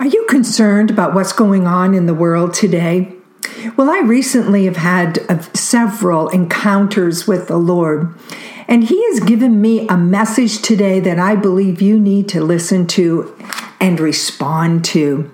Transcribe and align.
Are 0.00 0.06
you 0.06 0.24
concerned 0.30 0.90
about 0.90 1.12
what's 1.12 1.34
going 1.34 1.66
on 1.66 1.92
in 1.92 2.06
the 2.06 2.14
world 2.14 2.54
today? 2.54 3.14
Well, 3.76 3.90
I 3.90 4.00
recently 4.00 4.64
have 4.64 4.78
had 4.78 5.18
uh, 5.28 5.42
several 5.52 6.30
encounters 6.30 7.26
with 7.26 7.48
the 7.48 7.58
Lord, 7.58 8.14
and 8.66 8.82
He 8.82 9.04
has 9.10 9.20
given 9.20 9.60
me 9.60 9.86
a 9.88 9.98
message 9.98 10.62
today 10.62 11.00
that 11.00 11.18
I 11.18 11.36
believe 11.36 11.82
you 11.82 12.00
need 12.00 12.30
to 12.30 12.42
listen 12.42 12.86
to 12.86 13.36
and 13.78 14.00
respond 14.00 14.86
to. 14.86 15.30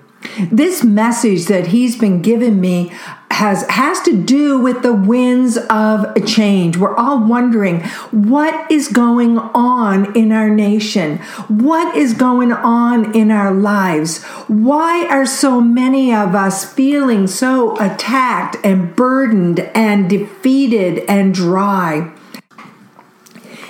This 0.51 0.83
message 0.83 1.45
that 1.45 1.67
He's 1.67 1.97
been 1.97 2.21
giving 2.21 2.61
me 2.61 2.91
has 3.37 3.67
has 3.69 4.01
to 4.01 4.19
do 4.23 4.57
with 4.59 4.81
the 4.81 4.93
winds 4.93 5.57
of 5.69 6.25
change. 6.25 6.75
We're 6.75 6.95
all 6.95 7.23
wondering 7.23 7.81
what 8.09 8.71
is 8.71 8.87
going 8.87 9.37
on 9.37 10.15
in 10.17 10.31
our 10.31 10.49
nation? 10.49 11.17
What 11.47 11.95
is 11.95 12.13
going 12.13 12.51
on 12.51 13.15
in 13.15 13.29
our 13.29 13.53
lives? 13.53 14.23
Why 14.47 15.05
are 15.07 15.27
so 15.27 15.61
many 15.61 16.11
of 16.11 16.33
us 16.33 16.65
feeling 16.65 17.27
so 17.27 17.77
attacked 17.79 18.57
and 18.63 18.95
burdened 18.95 19.59
and 19.75 20.09
defeated 20.09 21.05
and 21.07 21.31
dry? 21.31 22.16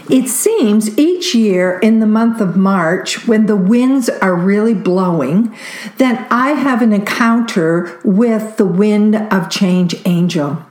It 0.10 0.30
seems 0.30 0.98
each 0.98 1.36
year 1.36 1.80
in 1.80 2.00
the 2.00 2.06
month 2.06 2.40
of 2.40 2.56
March, 2.56 3.28
when 3.28 3.46
the 3.46 3.58
winds 3.58 4.08
are 4.10 4.36
really 4.36 4.74
blowing, 4.74 5.54
that 5.98 6.28
I 6.32 6.52
have 6.52 6.82
an 6.82 6.94
encounter 6.94 8.00
with 8.06 8.56
the 8.56 8.66
wind 8.66 9.16
of 9.16 9.50
change 9.50 9.96
angel. 10.06 10.64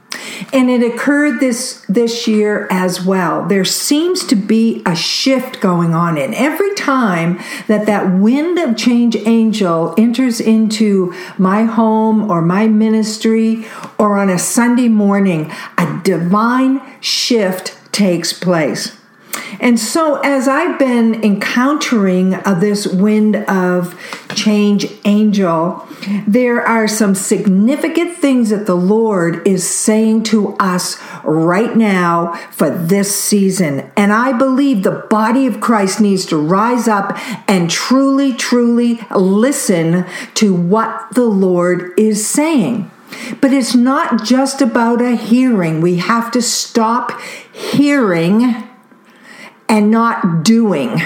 And 0.53 0.71
it 0.71 0.83
occurred 0.83 1.41
this 1.41 1.85
this 1.89 2.27
year 2.27 2.67
as 2.71 3.05
well. 3.05 3.47
There 3.47 3.65
seems 3.65 4.25
to 4.27 4.37
be 4.37 4.83
a 4.87 4.97
shift 4.97 5.61
going 5.61 5.95
on 5.95 6.17
and 6.17 6.35
every 6.35 6.75
time 6.75 7.39
that 7.69 7.87
that 7.87 8.15
wind 8.15 8.59
of 8.59 8.77
change 8.77 9.17
angel 9.17 9.95
enters 9.99 10.41
into 10.41 11.15
my 11.37 11.65
home 11.65 12.31
or 12.31 12.41
my 12.41 12.67
ministry 12.67 13.67
or 13.99 14.19
on 14.19 14.31
a 14.31 14.39
Sunday 14.39 14.89
morning, 14.89 15.53
a 15.77 16.01
divine 16.03 16.81
shift 17.01 17.77
takes 17.93 18.33
place. 18.33 18.97
And 19.61 19.79
so, 19.79 20.21
as 20.21 20.49
I've 20.49 20.79
been 20.79 21.23
encountering 21.25 22.35
uh, 22.35 22.55
this 22.55 22.87
wind 22.87 23.37
of 23.37 23.99
change 24.35 24.87
angel, 25.05 25.87
there 26.27 26.63
are 26.63 26.87
some 26.87 27.15
significant 27.15 28.17
things 28.17 28.51
that 28.51 28.67
the 28.67 28.77
Lord 28.77 29.47
is 29.47 29.69
saying 29.69 30.25
to 30.25 30.55
us 30.59 30.97
right 31.25 31.77
now 31.77 32.35
for 32.51 32.71
this 32.71 33.15
season. 33.15 33.91
And 33.97 34.13
I 34.13 34.33
believe 34.33 34.83
the 34.83 35.07
body 35.11 35.47
of 35.47 35.61
Christ 35.61 36.01
needs 36.01 36.27
to 36.27 36.37
rise 36.37 36.87
up 36.89 37.17
and 37.49 37.71
truly, 37.71 38.33
truly 38.33 39.01
listen 39.15 40.05
to 40.35 40.55
what 40.55 41.15
the 41.15 41.25
Lord 41.25 41.93
is 41.99 42.27
saying. 42.27 42.91
But 43.41 43.53
it's 43.53 43.75
not 43.75 44.25
just 44.25 44.61
about 44.61 45.01
a 45.01 45.17
hearing. 45.17 45.81
We 45.81 45.97
have 45.97 46.31
to 46.33 46.43
stop 46.43 47.19
hearing 47.53 48.66
and 49.69 49.91
not 49.91 50.45
doing. 50.45 51.01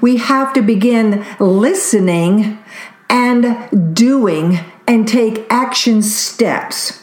We 0.00 0.18
have 0.18 0.52
to 0.54 0.62
begin 0.62 1.24
listening 1.38 2.58
and 3.08 3.94
doing 3.94 4.60
and 4.86 5.06
take 5.06 5.46
action 5.50 6.02
steps. 6.02 7.02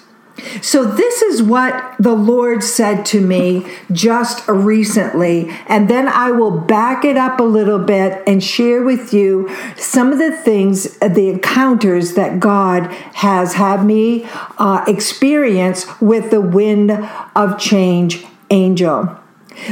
So, 0.61 0.85
this 0.85 1.21
is 1.21 1.43
what 1.43 1.95
the 1.99 2.13
Lord 2.13 2.63
said 2.63 3.05
to 3.07 3.21
me 3.21 3.69
just 3.91 4.47
recently, 4.47 5.49
and 5.67 5.89
then 5.89 6.07
I 6.07 6.31
will 6.31 6.51
back 6.51 7.03
it 7.03 7.17
up 7.17 7.39
a 7.39 7.43
little 7.43 7.79
bit 7.79 8.23
and 8.25 8.43
share 8.43 8.83
with 8.83 9.13
you 9.13 9.49
some 9.75 10.13
of 10.13 10.17
the 10.17 10.31
things, 10.31 10.97
the 10.99 11.29
encounters 11.29 12.13
that 12.13 12.39
God 12.39 12.91
has 13.15 13.55
had 13.55 13.85
me 13.85 14.25
uh, 14.57 14.83
experience 14.87 15.85
with 15.99 16.31
the 16.31 16.41
wind 16.41 16.91
of 17.35 17.59
change 17.59 18.25
angel. 18.49 19.19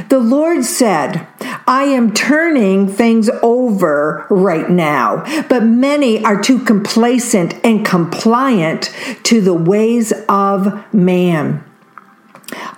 The 0.09 0.19
Lord 0.19 0.63
said, 0.63 1.27
I 1.67 1.83
am 1.83 2.13
turning 2.13 2.87
things 2.87 3.29
over 3.41 4.25
right 4.29 4.69
now, 4.69 5.23
but 5.49 5.63
many 5.63 6.23
are 6.23 6.41
too 6.41 6.59
complacent 6.59 7.53
and 7.65 7.85
compliant 7.85 8.93
to 9.23 9.41
the 9.41 9.53
ways 9.53 10.13
of 10.29 10.93
man. 10.93 11.63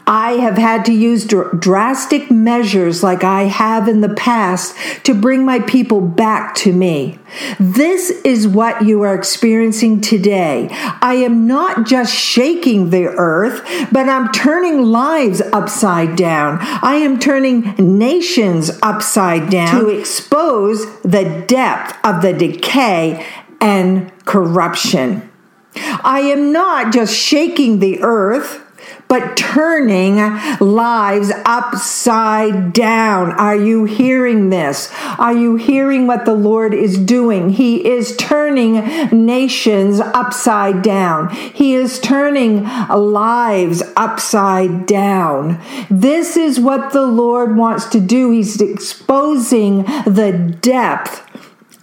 I 0.08 0.34
have 0.34 0.58
had 0.58 0.86
to 0.86 0.94
use 0.94 1.26
dr- 1.26 1.60
drastic 1.60 2.32
measures 2.32 3.04
like 3.04 3.24
I 3.24 3.44
have 3.44 3.88
in 3.88 4.02
the 4.02 4.14
past 4.14 4.76
to 5.04 5.14
bring 5.14 5.46
my 5.46 5.60
people 5.60 6.02
back 6.02 6.56
to 6.56 6.74
me. 6.74 7.20
This 7.60 8.10
is 8.24 8.48
what 8.48 8.84
you 8.84 9.04
are 9.04 9.14
experiencing 9.14 10.02
today. 10.02 10.70
I 10.72 11.16
am 11.16 11.46
not 11.46 11.86
just 11.86 12.16
shaking 12.16 12.90
the 12.90 13.06
earth, 13.06 13.62
but 13.92 14.10
I'm 14.10 14.32
turning 14.32 14.82
lives 14.82 15.42
upside 15.54 16.16
down. 16.16 16.58
I 16.60 16.96
am 16.96 17.20
turning 17.20 17.76
nations 17.78 18.72
upside 18.82 19.50
down 19.50 19.80
to 19.80 19.90
expose 19.90 21.02
the 21.02 21.46
depth 21.48 21.96
of 22.04 22.22
the 22.22 22.34
decay 22.34 23.26
and 23.62 24.12
corruption. 24.26 25.30
I 25.76 26.22
am 26.22 26.52
not 26.52 26.92
just 26.92 27.16
shaking 27.16 27.80
the 27.80 28.02
earth 28.02 28.66
but 29.10 29.36
turning 29.36 30.18
lives 30.60 31.32
upside 31.44 32.72
down. 32.72 33.32
Are 33.32 33.56
you 33.56 33.86
hearing 33.86 34.52
this? 34.52 34.90
Are 35.18 35.34
you 35.34 35.56
hearing 35.56 36.08
what 36.08 36.26
the 36.26 36.36
Lord 36.36 36.74
is 36.76 36.98
doing? 36.98 37.50
He 37.50 37.86
is 37.86 38.16
turning 38.16 38.76
nations 39.12 40.00
upside 40.00 40.84
down. 40.84 41.30
He 41.30 41.74
is 41.74 42.00
turning 42.00 42.64
lives 42.64 43.82
upside 43.98 44.86
down. 44.86 45.60
This 45.90 46.38
is 46.38 46.60
what 46.60 46.94
the 46.94 47.08
Lord 47.08 47.58
wants 47.58 47.86
to 47.88 48.00
do. 48.00 48.30
He's 48.30 48.62
exposing 48.62 49.84
the 50.06 50.56
depth 50.62 51.29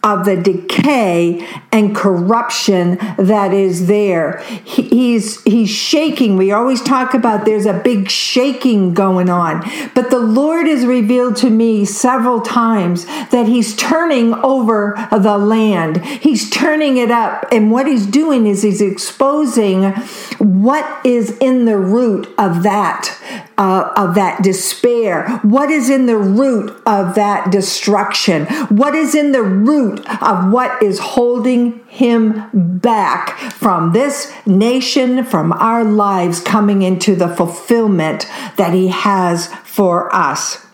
of 0.07 0.25
the 0.25 0.37
decay 0.37 1.45
and 1.73 1.95
corruption 1.95 2.97
that 3.19 3.53
is 3.53 3.89
there. 3.89 4.39
He's 4.65 5.43
he's 5.43 5.69
shaking. 5.69 6.37
We 6.37 6.53
always 6.53 6.81
talk 6.81 7.13
about 7.13 7.45
there's 7.45 7.67
a 7.67 7.81
big 7.81 8.09
shaking 8.09 8.95
going 8.95 9.29
on. 9.29 9.69
But 9.97 10.11
the 10.11 10.21
Lord 10.21 10.69
has 10.69 10.87
revealed 10.87 11.35
to 11.37 11.51
me 11.51 11.85
several 11.85 12.41
times 12.41 13.05
that 13.05 13.47
he's 13.49 13.75
turning 13.75 14.33
over 14.35 14.95
the 15.11 15.37
land. 15.37 16.05
He's 16.07 16.49
turning 16.51 16.99
it 16.99 17.11
up 17.11 17.45
and 17.51 17.73
what 17.73 17.89
he's 17.89 18.07
doing 18.07 18.47
is 18.47 18.63
he's 18.63 18.81
exposing 18.81 19.91
what 20.39 21.05
is 21.05 21.37
in 21.39 21.65
the 21.65 21.79
root 21.79 22.33
of 22.39 22.63
that 22.63 23.19
uh, 23.59 23.93
of 23.97 24.15
that 24.15 24.43
despair? 24.43 25.29
What 25.43 25.71
is 25.71 25.91
in 25.91 26.07
the 26.07 26.17
root 26.17 26.71
of 26.87 27.15
that 27.15 27.51
destruction? 27.51 28.47
What 28.67 28.95
is 28.95 29.15
in 29.15 29.33
the 29.33 29.43
root 29.43 30.01
of 30.23 30.53
what 30.53 30.83
is 30.83 30.99
holding 30.99 31.85
him 31.87 32.49
back 32.53 33.39
from 33.53 33.93
this 33.93 34.33
nation, 34.47 35.25
from 35.25 35.53
our 35.53 35.85
lives 35.85 36.41
coming 36.41 36.83
into 36.83 37.15
the 37.15 37.29
fulfillment 37.29 38.27
that 38.57 38.75
he 38.75 38.89
has 38.89 39.49
for 39.65 40.15
us? 40.15 40.65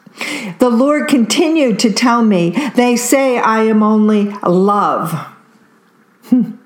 The 0.58 0.70
Lord 0.70 1.08
continued 1.08 1.78
to 1.80 1.92
tell 1.92 2.22
me, 2.22 2.50
they 2.74 2.96
say 2.96 3.38
I 3.38 3.62
am 3.62 3.82
only 3.82 4.30
love. 4.42 5.28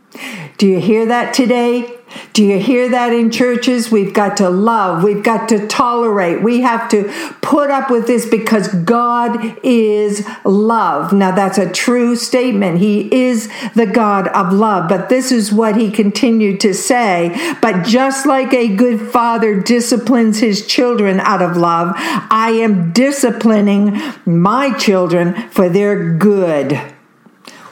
Do 0.59 0.67
you 0.67 0.81
hear 0.81 1.07
that 1.07 1.35
today? 1.35 1.97
Do 2.33 2.45
you 2.45 2.59
hear 2.59 2.89
that 2.91 3.13
in 3.13 3.31
churches? 3.31 3.91
We've 3.91 4.15
got 4.15 4.37
to 4.39 4.49
love. 4.49 5.03
We've 5.03 5.23
got 5.23 5.49
to 5.51 5.67
tolerate. 5.67 6.43
We 6.43 6.61
have 6.61 6.89
to 6.91 7.13
put 7.43 7.71
up 7.71 7.91
with 7.91 8.07
this 8.07 8.27
because 8.27 8.69
God 8.69 9.59
is 9.65 10.27
love. 10.45 11.13
Now, 11.13 11.33
that's 11.33 11.59
a 11.59 11.71
true 11.71 12.17
statement. 12.17 12.79
He 12.79 13.13
is 13.27 13.51
the 13.75 13.87
God 13.87 14.29
of 14.29 14.53
love. 14.53 14.89
But 14.89 15.09
this 15.09 15.33
is 15.33 15.53
what 15.53 15.77
he 15.77 15.91
continued 15.91 16.61
to 16.61 16.75
say. 16.75 17.57
But 17.61 17.85
just 17.85 18.27
like 18.27 18.53
a 18.55 18.75
good 18.75 19.01
father 19.01 19.61
disciplines 19.61 20.39
his 20.39 20.67
children 20.67 21.21
out 21.21 21.43
of 21.43 21.57
love, 21.57 21.93
I 21.97 22.51
am 22.61 22.93
disciplining 22.93 24.01
my 24.25 24.73
children 24.77 25.49
for 25.51 25.69
their 25.69 26.15
good. 26.15 26.96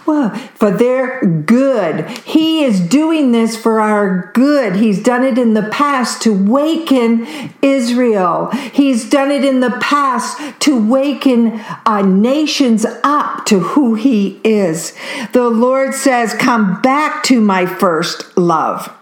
Well, 0.06 0.30
for 0.54 0.70
their 0.70 1.24
good. 1.24 2.08
He 2.10 2.64
is 2.64 2.80
doing 2.80 3.32
this 3.32 3.56
for 3.56 3.80
our 3.80 4.30
good. 4.34 4.76
He's 4.76 5.02
done 5.02 5.24
it 5.24 5.38
in 5.38 5.54
the 5.54 5.68
past 5.70 6.22
to 6.22 6.32
waken 6.32 7.26
Israel. 7.62 8.50
He's 8.50 9.08
done 9.08 9.30
it 9.30 9.44
in 9.44 9.60
the 9.60 9.76
past 9.80 10.60
to 10.60 10.86
waken 10.86 11.60
uh, 11.86 12.02
nations 12.02 12.84
up 13.02 13.46
to 13.46 13.60
who 13.60 13.94
He 13.94 14.40
is. 14.44 14.94
The 15.32 15.48
Lord 15.48 15.94
says, 15.94 16.34
Come 16.34 16.82
back 16.82 17.22
to 17.24 17.40
my 17.40 17.64
first 17.64 18.36
love. 18.36 18.92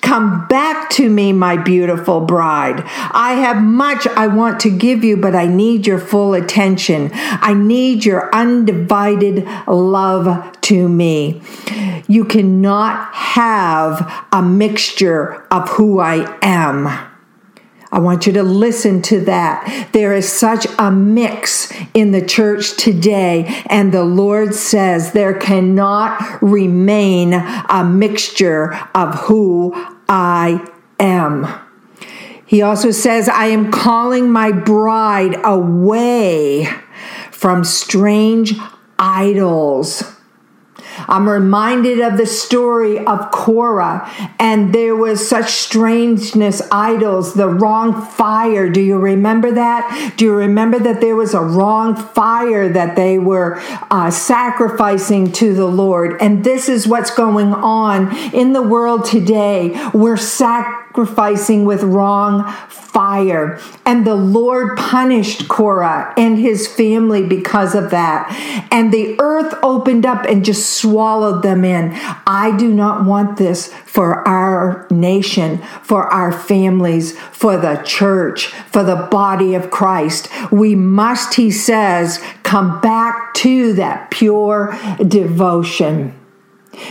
Come 0.00 0.46
back 0.48 0.90
to 0.90 1.08
me, 1.08 1.32
my 1.32 1.56
beautiful 1.56 2.20
bride. 2.20 2.82
I 2.86 3.34
have 3.34 3.62
much 3.62 4.06
I 4.08 4.26
want 4.26 4.60
to 4.60 4.70
give 4.70 5.04
you, 5.04 5.16
but 5.16 5.34
I 5.34 5.46
need 5.46 5.86
your 5.86 5.98
full 5.98 6.34
attention. 6.34 7.10
I 7.14 7.54
need 7.54 8.04
your 8.04 8.34
undivided 8.34 9.46
love 9.66 10.60
to 10.62 10.88
me. 10.88 11.42
You 12.08 12.24
cannot 12.24 13.14
have 13.14 14.26
a 14.32 14.42
mixture 14.42 15.46
of 15.50 15.68
who 15.70 16.00
I 16.00 16.38
am. 16.42 17.11
I 17.92 17.98
want 17.98 18.26
you 18.26 18.32
to 18.32 18.42
listen 18.42 19.02
to 19.02 19.20
that. 19.26 19.90
There 19.92 20.14
is 20.14 20.32
such 20.32 20.66
a 20.78 20.90
mix 20.90 21.70
in 21.92 22.10
the 22.10 22.24
church 22.24 22.78
today, 22.78 23.62
and 23.66 23.92
the 23.92 24.02
Lord 24.02 24.54
says 24.54 25.12
there 25.12 25.34
cannot 25.34 26.42
remain 26.42 27.34
a 27.34 27.84
mixture 27.84 28.72
of 28.94 29.14
who 29.26 29.72
I 30.08 30.66
am. 30.98 31.46
He 32.46 32.62
also 32.62 32.90
says, 32.90 33.28
I 33.28 33.46
am 33.46 33.70
calling 33.70 34.30
my 34.30 34.52
bride 34.52 35.36
away 35.44 36.68
from 37.30 37.64
strange 37.64 38.54
idols. 38.98 40.02
I'm 41.08 41.28
reminded 41.28 42.00
of 42.00 42.16
the 42.16 42.26
story 42.26 43.04
of 43.04 43.30
Korah, 43.30 44.10
and 44.38 44.74
there 44.74 44.96
was 44.96 45.26
such 45.26 45.50
strangeness, 45.52 46.62
idols, 46.70 47.34
the 47.34 47.48
wrong 47.48 48.02
fire. 48.02 48.68
Do 48.68 48.80
you 48.80 48.98
remember 48.98 49.52
that? 49.52 50.14
Do 50.16 50.24
you 50.24 50.34
remember 50.34 50.78
that 50.78 51.00
there 51.00 51.16
was 51.16 51.34
a 51.34 51.40
wrong 51.40 51.96
fire 51.96 52.68
that 52.68 52.96
they 52.96 53.18
were 53.18 53.60
uh, 53.90 54.10
sacrificing 54.10 55.32
to 55.32 55.54
the 55.54 55.66
Lord? 55.66 56.20
And 56.20 56.44
this 56.44 56.68
is 56.68 56.86
what's 56.86 57.10
going 57.10 57.52
on 57.52 58.14
in 58.34 58.52
the 58.52 58.62
world 58.62 59.04
today. 59.04 59.90
We're 59.92 60.16
sacrificing 60.16 60.81
with 60.94 61.82
wrong 61.82 62.50
fire. 62.68 63.58
And 63.86 64.06
the 64.06 64.14
Lord 64.14 64.76
punished 64.76 65.48
Korah 65.48 66.12
and 66.16 66.38
his 66.38 66.68
family 66.68 67.26
because 67.26 67.74
of 67.74 67.90
that. 67.90 68.30
And 68.70 68.92
the 68.92 69.16
earth 69.18 69.54
opened 69.62 70.04
up 70.04 70.24
and 70.26 70.44
just 70.44 70.76
swallowed 70.76 71.42
them 71.42 71.64
in. 71.64 71.92
I 72.26 72.54
do 72.56 72.72
not 72.72 73.06
want 73.06 73.38
this 73.38 73.72
for 73.86 74.26
our 74.28 74.86
nation, 74.90 75.58
for 75.82 76.06
our 76.12 76.32
families, 76.32 77.18
for 77.18 77.56
the 77.56 77.76
church, 77.84 78.46
for 78.46 78.82
the 78.82 79.08
body 79.10 79.54
of 79.54 79.70
Christ. 79.70 80.28
We 80.50 80.74
must, 80.74 81.34
he 81.34 81.50
says, 81.50 82.22
come 82.42 82.80
back 82.80 83.34
to 83.34 83.72
that 83.74 84.10
pure 84.10 84.78
devotion. 85.06 86.18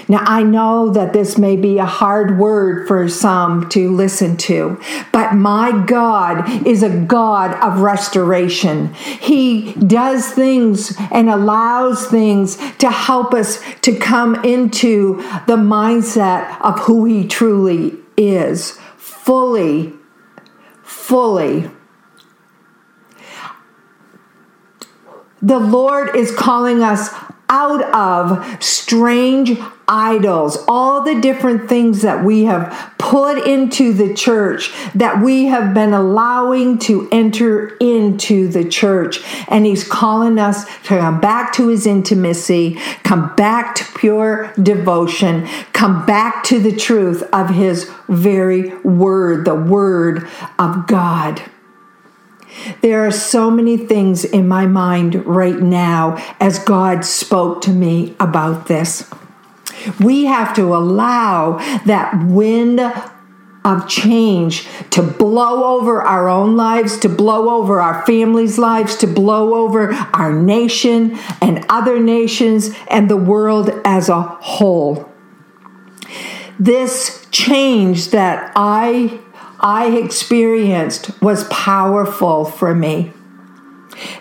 Now, 0.07 0.23
I 0.25 0.43
know 0.43 0.91
that 0.91 1.13
this 1.13 1.37
may 1.37 1.55
be 1.55 1.79
a 1.79 1.85
hard 1.85 2.37
word 2.37 2.87
for 2.87 3.09
some 3.09 3.67
to 3.69 3.91
listen 3.91 4.37
to, 4.37 4.79
but 5.11 5.33
my 5.33 5.85
God 5.85 6.67
is 6.67 6.83
a 6.83 6.89
God 6.89 7.53
of 7.63 7.79
restoration. 7.79 8.93
He 8.93 9.73
does 9.73 10.27
things 10.27 10.95
and 11.11 11.29
allows 11.29 12.05
things 12.07 12.57
to 12.77 12.91
help 12.91 13.33
us 13.33 13.59
to 13.81 13.95
come 13.95 14.35
into 14.45 15.17
the 15.47 15.57
mindset 15.57 16.61
of 16.61 16.79
who 16.81 17.05
He 17.05 17.27
truly 17.27 17.95
is, 18.17 18.77
fully, 18.97 19.93
fully. 20.83 21.71
The 25.41 25.59
Lord 25.59 26.15
is 26.15 26.35
calling 26.35 26.83
us 26.83 27.09
out 27.51 27.83
of 27.93 28.63
strange 28.63 29.59
idols, 29.87 30.57
all 30.69 31.03
the 31.03 31.19
different 31.19 31.67
things 31.67 32.01
that 32.01 32.23
we 32.23 32.45
have 32.45 32.93
put 32.97 33.45
into 33.45 33.91
the 33.91 34.13
church, 34.13 34.71
that 34.95 35.21
we 35.21 35.45
have 35.47 35.73
been 35.73 35.91
allowing 35.91 36.79
to 36.79 37.09
enter 37.11 37.75
into 37.81 38.47
the 38.47 38.63
church. 38.63 39.19
And 39.49 39.65
He's 39.65 39.83
calling 39.83 40.39
us 40.39 40.65
to 40.83 40.97
come 40.97 41.19
back 41.19 41.51
to 41.53 41.67
His 41.67 41.85
intimacy, 41.85 42.77
come 43.03 43.35
back 43.35 43.75
to 43.75 43.85
pure 43.99 44.53
devotion, 44.53 45.45
come 45.73 46.05
back 46.05 46.45
to 46.45 46.59
the 46.59 46.75
truth 46.75 47.21
of 47.33 47.49
His 47.49 47.91
very 48.07 48.73
word, 48.77 49.43
the 49.43 49.55
word 49.55 50.25
of 50.57 50.87
God. 50.87 51.41
There 52.81 53.05
are 53.05 53.11
so 53.11 53.49
many 53.49 53.77
things 53.77 54.25
in 54.25 54.47
my 54.47 54.65
mind 54.65 55.25
right 55.25 55.59
now 55.59 56.17
as 56.39 56.59
God 56.59 57.05
spoke 57.05 57.61
to 57.63 57.71
me 57.71 58.15
about 58.19 58.67
this. 58.67 59.09
We 59.99 60.25
have 60.25 60.55
to 60.55 60.75
allow 60.75 61.57
that 61.85 62.25
wind 62.25 62.79
of 63.63 63.87
change 63.87 64.67
to 64.89 65.03
blow 65.03 65.79
over 65.79 66.01
our 66.01 66.27
own 66.27 66.55
lives, 66.55 66.97
to 66.99 67.09
blow 67.09 67.49
over 67.49 67.79
our 67.79 68.05
families' 68.05 68.57
lives, 68.57 68.95
to 68.97 69.07
blow 69.07 69.53
over 69.53 69.93
our 70.13 70.33
nation 70.33 71.17
and 71.41 71.65
other 71.69 71.99
nations 71.99 72.71
and 72.87 73.09
the 73.09 73.17
world 73.17 73.69
as 73.85 74.09
a 74.09 74.21
whole. 74.21 75.07
This 76.59 77.27
change 77.31 78.09
that 78.09 78.51
I 78.55 79.19
I 79.61 79.97
experienced 79.97 81.21
was 81.21 81.43
powerful 81.45 82.45
for 82.45 82.73
me. 82.73 83.13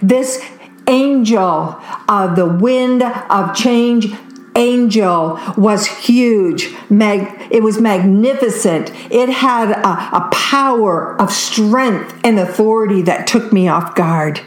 This 0.02 0.44
angel 0.86 1.80
of 2.08 2.36
the 2.36 2.46
wind 2.46 3.02
of 3.02 3.54
change 3.56 4.14
angel 4.56 5.38
was 5.56 5.86
huge. 5.86 6.74
Mag- 6.90 7.48
it 7.50 7.62
was 7.62 7.80
magnificent. 7.80 8.92
It 9.10 9.28
had 9.28 9.70
a, 9.70 10.16
a 10.16 10.28
power 10.32 11.20
of 11.20 11.30
strength 11.30 12.18
and 12.24 12.38
authority 12.38 13.02
that 13.02 13.26
took 13.26 13.52
me 13.52 13.68
off 13.68 13.94
guard. 13.94 14.40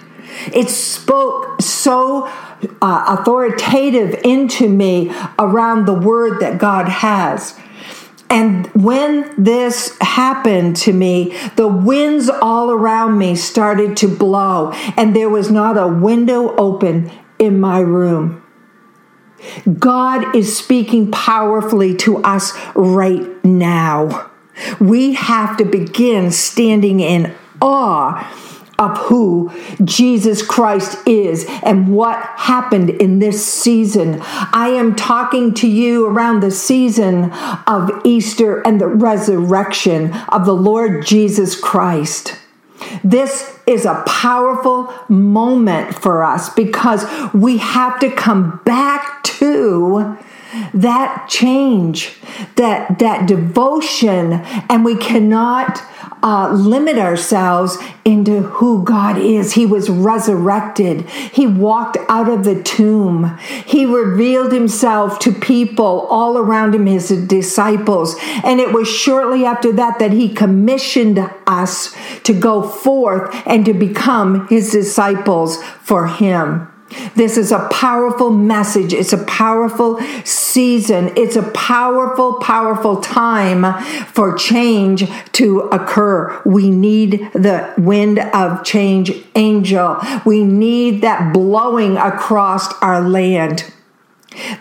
It 0.51 0.69
spoke 0.69 1.61
so 1.61 2.27
uh, 2.81 3.17
authoritative 3.19 4.19
into 4.23 4.69
me 4.69 5.11
around 5.39 5.85
the 5.85 5.93
word 5.93 6.39
that 6.41 6.57
God 6.57 6.89
has. 6.89 7.59
And 8.29 8.67
when 8.67 9.31
this 9.37 9.95
happened 9.99 10.75
to 10.77 10.93
me, 10.93 11.37
the 11.55 11.67
winds 11.67 12.29
all 12.29 12.71
around 12.71 13.17
me 13.17 13.35
started 13.35 13.95
to 13.97 14.07
blow, 14.07 14.71
and 14.97 15.15
there 15.15 15.29
was 15.29 15.51
not 15.51 15.77
a 15.77 15.87
window 15.87 16.55
open 16.55 17.11
in 17.37 17.59
my 17.59 17.79
room. 17.79 18.43
God 19.77 20.35
is 20.35 20.57
speaking 20.57 21.11
powerfully 21.11 21.95
to 21.97 22.17
us 22.23 22.53
right 22.75 23.43
now. 23.43 24.31
We 24.79 25.13
have 25.13 25.57
to 25.57 25.65
begin 25.65 26.31
standing 26.31 26.99
in 26.99 27.35
awe 27.61 28.27
of 28.83 28.97
who 28.97 29.51
Jesus 29.83 30.45
Christ 30.45 30.97
is 31.07 31.45
and 31.63 31.95
what 31.95 32.17
happened 32.37 32.89
in 32.89 33.19
this 33.19 33.45
season. 33.45 34.19
I 34.21 34.69
am 34.69 34.95
talking 34.95 35.53
to 35.55 35.67
you 35.67 36.05
around 36.05 36.41
the 36.41 36.51
season 36.51 37.31
of 37.65 37.89
Easter 38.03 38.61
and 38.61 38.79
the 38.79 38.87
resurrection 38.87 40.13
of 40.29 40.45
the 40.45 40.55
Lord 40.55 41.05
Jesus 41.05 41.59
Christ. 41.59 42.37
This 43.03 43.57
is 43.65 43.85
a 43.85 44.03
powerful 44.05 44.93
moment 45.07 45.95
for 45.95 46.23
us 46.23 46.49
because 46.49 47.05
we 47.33 47.57
have 47.57 47.99
to 48.01 48.11
come 48.11 48.59
back 48.65 49.23
to 49.23 50.17
that 50.73 51.27
change, 51.29 52.13
that 52.57 52.99
that 52.99 53.27
devotion, 53.27 54.33
and 54.69 54.85
we 54.85 54.95
cannot 54.95 55.81
uh, 56.23 56.51
limit 56.53 56.97
ourselves 56.97 57.77
into 58.05 58.41
who 58.41 58.83
God 58.83 59.17
is. 59.17 59.53
He 59.53 59.65
was 59.65 59.89
resurrected. 59.89 61.07
He 61.09 61.45
walked 61.45 61.97
out 62.09 62.29
of 62.29 62.45
the 62.45 62.63
tomb. 62.63 63.37
He 63.65 63.85
revealed 63.85 64.51
himself 64.51 65.19
to 65.19 65.31
people 65.31 66.07
all 66.09 66.37
around 66.37 66.73
him, 66.73 66.85
his 66.85 67.09
disciples. 67.27 68.15
And 68.43 68.59
it 68.59 68.71
was 68.71 68.87
shortly 68.87 69.45
after 69.45 69.71
that 69.73 69.99
that 69.99 70.11
he 70.11 70.33
commissioned 70.33 71.19
us 71.45 71.93
to 72.23 72.33
go 72.33 72.63
forth 72.63 73.35
and 73.45 73.65
to 73.65 73.73
become 73.73 74.47
his 74.47 74.71
disciples 74.71 75.61
for 75.81 76.07
him. 76.07 76.72
This 77.15 77.37
is 77.37 77.51
a 77.51 77.67
powerful 77.69 78.29
message. 78.29 78.93
It's 78.93 79.13
a 79.13 79.23
powerful 79.25 79.99
season. 80.23 81.11
It's 81.15 81.35
a 81.35 81.43
powerful, 81.51 82.39
powerful 82.39 83.01
time 83.01 83.81
for 84.05 84.37
change 84.37 85.09
to 85.33 85.59
occur. 85.71 86.41
We 86.45 86.69
need 86.69 87.29
the 87.33 87.73
wind 87.77 88.19
of 88.19 88.63
change 88.63 89.11
angel. 89.35 89.99
We 90.25 90.43
need 90.43 91.01
that 91.01 91.33
blowing 91.33 91.97
across 91.97 92.73
our 92.81 93.01
land. 93.01 93.71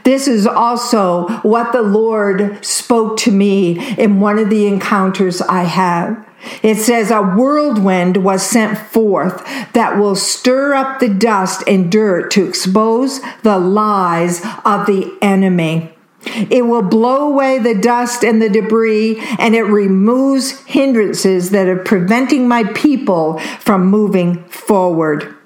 This 0.04 0.28
is 0.28 0.46
also 0.46 1.28
what 1.42 1.72
the 1.72 1.82
Lord 1.82 2.64
spoke 2.64 3.16
to 3.18 3.30
me 3.30 3.96
in 3.96 4.20
one 4.20 4.38
of 4.38 4.50
the 4.50 4.66
encounters 4.66 5.40
I 5.40 5.62
had. 5.62 6.26
It 6.62 6.76
says, 6.76 7.10
A 7.10 7.22
whirlwind 7.22 8.18
was 8.18 8.42
sent 8.42 8.78
forth 8.78 9.44
that 9.72 9.98
will 9.98 10.16
stir 10.16 10.74
up 10.74 11.00
the 11.00 11.08
dust 11.08 11.62
and 11.66 11.90
dirt 11.90 12.30
to 12.32 12.46
expose 12.46 13.20
the 13.42 13.58
lies 13.58 14.40
of 14.64 14.86
the 14.86 15.16
enemy. 15.22 15.94
It 16.24 16.66
will 16.66 16.82
blow 16.82 17.32
away 17.32 17.58
the 17.58 17.74
dust 17.74 18.24
and 18.24 18.40
the 18.40 18.48
debris, 18.48 19.20
and 19.38 19.54
it 19.54 19.62
removes 19.62 20.60
hindrances 20.66 21.50
that 21.50 21.68
are 21.68 21.82
preventing 21.82 22.46
my 22.46 22.64
people 22.64 23.38
from 23.58 23.86
moving 23.86 24.44
forward. 24.44 25.36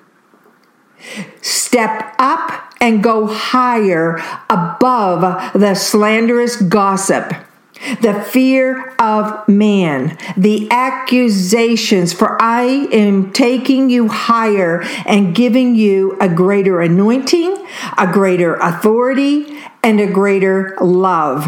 Step 1.41 2.15
up 2.19 2.75
and 2.81 3.03
go 3.03 3.27
higher 3.27 4.19
above 4.51 5.53
the 5.55 5.75
slanderous 5.75 6.57
gossip 6.57 7.33
the 8.01 8.15
fear 8.15 8.95
of 8.99 9.49
man, 9.49 10.19
the 10.37 10.69
accusations, 10.71 12.13
for 12.13 12.41
I 12.41 12.89
am 12.93 13.33
taking 13.33 13.91
you 13.91 14.09
higher 14.09 14.83
and 15.05 15.35
giving 15.35 15.75
you 15.75 16.17
a 16.21 16.29
greater 16.29 16.81
anointing, 16.81 17.67
a 17.99 18.07
greater 18.11 18.55
authority, 18.57 19.59
and 19.83 20.01
a 20.01 20.11
greater 20.11 20.77
love. 20.81 21.47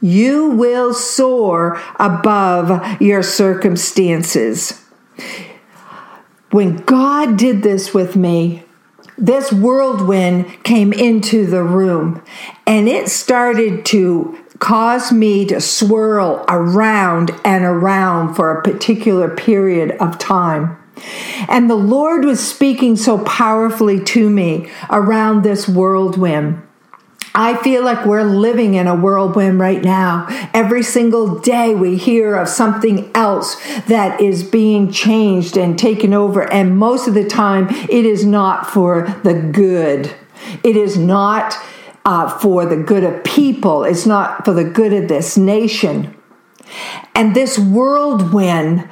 You 0.00 0.50
will 0.50 0.94
soar 0.94 1.80
above 1.96 3.00
your 3.00 3.22
circumstances. 3.22 4.84
When 6.50 6.76
God 6.76 7.36
did 7.36 7.62
this 7.62 7.92
with 7.92 8.16
me, 8.16 8.62
this 9.18 9.52
whirlwind 9.52 10.62
came 10.62 10.92
into 10.92 11.46
the 11.46 11.64
room 11.64 12.22
and 12.66 12.88
it 12.88 13.08
started 13.08 13.84
to 13.86 14.38
cause 14.58 15.12
me 15.12 15.44
to 15.46 15.60
swirl 15.60 16.44
around 16.48 17.30
and 17.44 17.64
around 17.64 18.34
for 18.34 18.50
a 18.52 18.62
particular 18.62 19.28
period 19.28 19.92
of 20.00 20.18
time. 20.18 20.76
And 21.48 21.70
the 21.70 21.76
Lord 21.76 22.24
was 22.24 22.40
speaking 22.40 22.96
so 22.96 23.18
powerfully 23.24 24.02
to 24.04 24.28
me 24.28 24.68
around 24.90 25.42
this 25.42 25.68
whirlwind. 25.68 26.62
I 27.34 27.56
feel 27.62 27.84
like 27.84 28.04
we're 28.04 28.24
living 28.24 28.74
in 28.74 28.88
a 28.88 28.96
whirlwind 28.96 29.60
right 29.60 29.82
now. 29.82 30.26
Every 30.52 30.82
single 30.82 31.38
day 31.38 31.72
we 31.72 31.96
hear 31.96 32.34
of 32.34 32.48
something 32.48 33.12
else 33.14 33.54
that 33.82 34.20
is 34.20 34.42
being 34.42 34.90
changed 34.90 35.56
and 35.56 35.78
taken 35.78 36.12
over. 36.12 36.50
And 36.52 36.76
most 36.76 37.06
of 37.06 37.14
the 37.14 37.28
time, 37.28 37.68
it 37.70 38.04
is 38.04 38.24
not 38.24 38.68
for 38.68 39.02
the 39.22 39.34
good. 39.34 40.12
It 40.64 40.76
is 40.76 40.98
not 40.98 41.54
uh, 42.08 42.26
for 42.26 42.64
the 42.64 42.76
good 42.76 43.04
of 43.04 43.22
people, 43.22 43.84
it's 43.84 44.06
not 44.06 44.42
for 44.46 44.54
the 44.54 44.64
good 44.64 44.94
of 44.94 45.08
this 45.08 45.36
nation. 45.36 46.16
And 47.14 47.36
this 47.36 47.58
whirlwind 47.58 48.32
when 48.32 48.88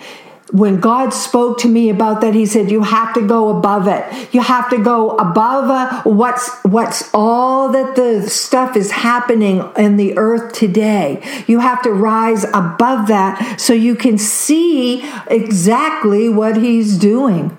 when 0.52 0.78
God 0.78 1.10
spoke 1.10 1.58
to 1.60 1.68
me 1.68 1.88
about 1.88 2.20
that, 2.20 2.34
He 2.34 2.44
said, 2.44 2.70
"You 2.70 2.82
have 2.82 3.14
to 3.14 3.26
go 3.26 3.48
above 3.48 3.88
it. 3.88 4.04
You 4.34 4.42
have 4.42 4.68
to 4.68 4.78
go 4.78 5.16
above 5.16 5.70
uh, 5.70 6.02
what's 6.04 6.48
what's 6.62 7.10
all 7.14 7.70
that 7.70 7.96
the 7.96 8.28
stuff 8.28 8.76
is 8.76 8.90
happening 8.90 9.64
in 9.76 9.96
the 9.96 10.16
earth 10.18 10.52
today. 10.52 11.22
You 11.46 11.60
have 11.60 11.82
to 11.82 11.92
rise 11.92 12.44
above 12.52 13.08
that 13.08 13.58
so 13.58 13.72
you 13.72 13.96
can 13.96 14.18
see 14.18 15.02
exactly 15.26 16.28
what 16.28 16.58
He's 16.58 16.98
doing." 16.98 17.56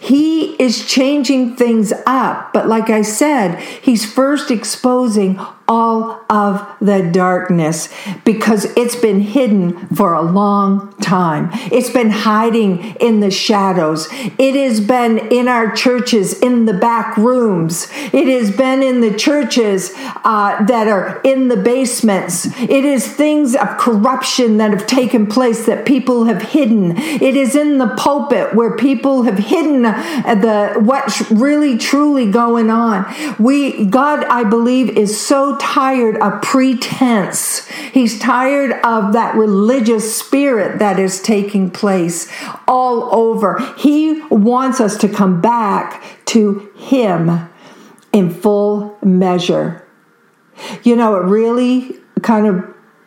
He 0.00 0.54
is 0.62 0.86
changing 0.86 1.56
things 1.56 1.92
up, 2.06 2.52
but 2.52 2.68
like 2.68 2.90
I 2.90 3.02
said, 3.02 3.60
he's 3.60 4.10
first 4.10 4.50
exposing 4.50 5.40
all 5.68 6.24
of 6.28 6.66
the 6.80 7.08
darkness 7.12 7.88
because 8.24 8.64
it's 8.76 8.96
been 8.96 9.20
hidden 9.20 9.86
for 9.88 10.14
a 10.14 10.22
long 10.22 10.92
time. 11.00 11.50
It's 11.70 11.90
been 11.90 12.10
hiding 12.10 12.96
in 12.96 13.20
the 13.20 13.30
shadows. 13.30 14.08
It 14.10 14.54
has 14.54 14.80
been 14.80 15.18
in 15.32 15.48
our 15.48 15.74
churches, 15.74 16.38
in 16.40 16.66
the 16.66 16.74
back 16.74 17.16
rooms. 17.16 17.88
It 18.12 18.28
has 18.28 18.54
been 18.54 18.82
in 18.82 19.00
the 19.00 19.16
churches 19.16 19.92
uh, 19.96 20.64
that 20.64 20.88
are 20.88 21.20
in 21.22 21.48
the 21.48 21.56
basements. 21.56 22.46
It 22.60 22.84
is 22.84 23.06
things 23.06 23.54
of 23.54 23.76
corruption 23.78 24.56
that 24.58 24.70
have 24.70 24.86
taken 24.86 25.26
place 25.26 25.66
that 25.66 25.86
people 25.86 26.24
have 26.24 26.42
hidden. 26.42 26.96
It 26.96 27.36
is 27.36 27.54
in 27.54 27.78
the 27.78 27.88
pulpit 27.96 28.54
where 28.54 28.76
people 28.76 29.22
have 29.22 29.38
hidden 29.38 29.82
the 29.82 30.74
what's 30.78 31.30
really 31.30 31.78
truly 31.78 32.30
going 32.30 32.70
on. 32.70 33.06
We 33.38 33.86
God, 33.86 34.24
I 34.24 34.44
believe, 34.44 34.90
is 34.90 35.18
so 35.18 35.56
tired 35.62 36.16
of 36.16 36.42
pretense. 36.42 37.68
He's 37.68 38.18
tired 38.18 38.72
of 38.84 39.12
that 39.12 39.36
religious 39.36 40.16
spirit 40.16 40.80
that 40.80 40.98
is 40.98 41.22
taking 41.22 41.70
place 41.70 42.30
all 42.66 43.14
over. 43.14 43.60
He 43.78 44.20
wants 44.22 44.80
us 44.80 44.96
to 44.98 45.08
come 45.08 45.40
back 45.40 46.02
to 46.26 46.68
Him 46.76 47.48
in 48.12 48.34
full 48.34 48.98
measure. 49.04 49.86
You 50.82 50.96
know, 50.96 51.14
it 51.14 51.24
really 51.26 51.96
kind 52.22 52.48
of, 52.48 52.56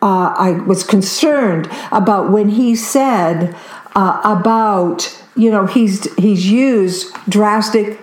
uh, 0.00 0.34
I 0.36 0.52
was 0.66 0.82
concerned 0.82 1.68
about 1.92 2.32
when 2.32 2.48
he 2.48 2.74
said 2.74 3.54
uh, 3.94 4.20
about, 4.24 5.22
you 5.36 5.50
know, 5.50 5.66
he's, 5.66 6.12
he's 6.14 6.50
used 6.50 7.14
drastic 7.28 8.00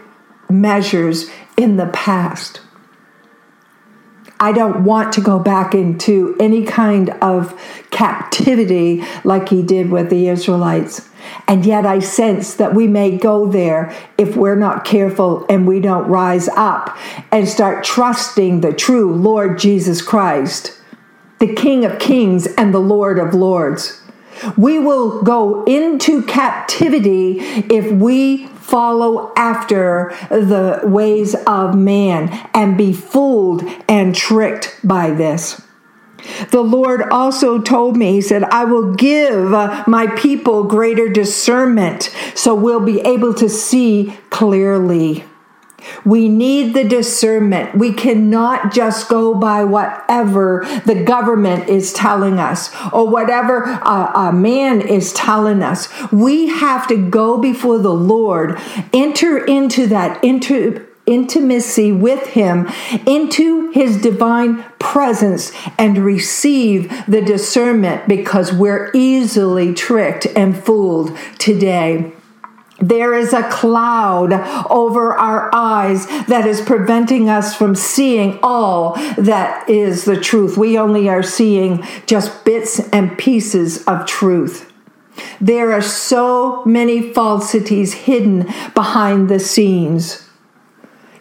measures 0.47 1.29
in 1.57 1.77
the 1.77 1.87
past. 1.87 2.61
I 4.43 4.51
don't 4.51 4.83
want 4.83 5.13
to 5.13 5.21
go 5.21 5.39
back 5.39 5.73
into 5.73 6.35
any 6.37 6.65
kind 6.65 7.11
of 7.21 7.57
captivity 7.91 9.01
like 9.23 9.47
he 9.47 9.63
did 9.63 9.89
with 9.89 10.09
the 10.09 10.27
Israelites. 10.27 11.09
And 11.47 11.65
yet 11.65 11.85
I 11.85 11.99
sense 11.99 12.53
that 12.55 12.75
we 12.75 12.85
may 12.85 13.17
go 13.17 13.47
there 13.47 13.95
if 14.17 14.35
we're 14.35 14.57
not 14.57 14.83
careful 14.83 15.45
and 15.47 15.65
we 15.65 15.79
don't 15.79 16.09
rise 16.09 16.49
up 16.49 16.97
and 17.31 17.47
start 17.47 17.85
trusting 17.85 18.59
the 18.59 18.73
true 18.73 19.15
Lord 19.15 19.57
Jesus 19.57 20.01
Christ, 20.01 20.77
the 21.39 21.53
King 21.55 21.85
of 21.85 21.97
Kings 21.97 22.45
and 22.57 22.73
the 22.73 22.79
Lord 22.79 23.19
of 23.19 23.33
Lords. 23.33 24.02
We 24.57 24.79
will 24.79 25.21
go 25.21 25.63
into 25.65 26.23
captivity 26.23 27.37
if 27.39 27.91
we 27.91 28.47
follow 28.47 29.31
after 29.35 30.15
the 30.29 30.81
ways 30.83 31.35
of 31.45 31.75
man 31.75 32.49
and 32.53 32.77
be 32.77 32.93
fooled 32.93 33.63
and 33.87 34.15
tricked 34.15 34.79
by 34.83 35.11
this. 35.11 35.61
The 36.51 36.61
Lord 36.61 37.01
also 37.09 37.61
told 37.61 37.97
me, 37.97 38.13
He 38.13 38.21
said, 38.21 38.43
I 38.45 38.63
will 38.63 38.93
give 38.93 39.49
my 39.87 40.07
people 40.17 40.63
greater 40.63 41.09
discernment 41.09 42.09
so 42.33 42.55
we'll 42.55 42.79
be 42.79 43.01
able 43.01 43.33
to 43.35 43.49
see 43.49 44.17
clearly. 44.29 45.25
We 46.05 46.27
need 46.27 46.73
the 46.73 46.83
discernment. 46.83 47.75
We 47.75 47.93
cannot 47.93 48.73
just 48.73 49.09
go 49.09 49.33
by 49.33 49.63
whatever 49.63 50.65
the 50.85 51.03
government 51.03 51.69
is 51.69 51.93
telling 51.93 52.39
us 52.39 52.73
or 52.91 53.07
whatever 53.07 53.63
a, 53.63 54.11
a, 54.15 54.33
man 54.33 54.81
is 54.81 55.13
telling 55.13 55.63
us. 55.63 55.89
We 56.11 56.47
have 56.47 56.87
to 56.87 56.97
go 56.97 57.37
before 57.37 57.79
the 57.79 57.93
Lord, 57.93 58.59
enter 58.91 59.43
into 59.45 59.87
that 59.87 60.23
inter, 60.23 60.85
intimacy 61.05 61.91
with 61.91 62.27
Him, 62.27 62.69
into 63.05 63.71
His 63.71 64.01
divine 64.01 64.63
presence, 64.79 65.51
and 65.77 65.97
receive 65.99 66.89
the 67.07 67.21
discernment 67.21 68.07
because 68.07 68.51
we're 68.51 68.91
easily 68.93 69.73
tricked 69.73 70.25
and 70.35 70.57
fooled 70.57 71.17
today. 71.37 72.13
There 72.83 73.13
is 73.13 73.31
a 73.31 73.49
cloud 73.49 74.33
over 74.69 75.13
our 75.13 75.49
eyes 75.55 76.05
that 76.27 76.45
is 76.45 76.59
preventing 76.59 77.29
us 77.29 77.55
from 77.55 77.75
seeing 77.75 78.39
all 78.43 78.95
that 79.17 79.69
is 79.69 80.03
the 80.03 80.19
truth. 80.19 80.57
We 80.57 80.77
only 80.77 81.07
are 81.07 81.23
seeing 81.23 81.81
just 82.07 82.43
bits 82.43 82.81
and 82.89 83.17
pieces 83.17 83.85
of 83.85 84.05
truth. 84.05 84.69
There 85.39 85.71
are 85.71 85.81
so 85.81 86.65
many 86.65 87.13
falsities 87.13 87.93
hidden 87.93 88.51
behind 88.75 89.29
the 89.29 89.39
scenes. 89.39 90.27